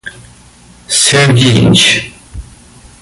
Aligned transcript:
serviente 0.95 2.11